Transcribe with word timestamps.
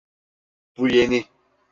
Bu 0.77 0.87
yeni. 0.87 1.25